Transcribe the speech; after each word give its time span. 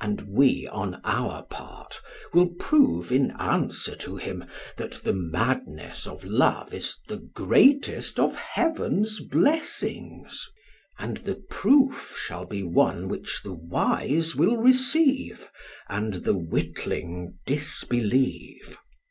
And 0.00 0.30
we, 0.30 0.66
on 0.68 1.02
our 1.04 1.42
part, 1.42 2.00
will 2.32 2.46
prove 2.58 3.12
in 3.12 3.32
answer 3.32 3.94
to 3.96 4.16
him 4.16 4.44
that 4.78 4.92
the 5.04 5.12
madness 5.12 6.06
of 6.06 6.24
love 6.24 6.72
is 6.72 6.96
the 7.06 7.18
greatest 7.18 8.18
of 8.18 8.34
heaven's 8.34 9.20
blessings, 9.20 10.48
and 10.98 11.18
the 11.18 11.34
proof 11.34 12.16
shall 12.18 12.46
be 12.46 12.62
one 12.62 13.10
which 13.10 13.42
the 13.44 13.52
wise 13.52 14.34
will 14.34 14.56
receive, 14.56 15.50
and 15.86 16.14
the 16.24 16.32
witling 16.34 17.38
disbelieve. 17.46 18.78